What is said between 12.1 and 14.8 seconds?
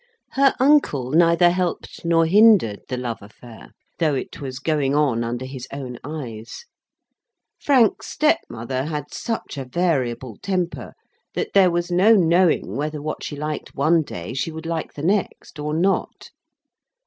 knowing whether what she liked one day she would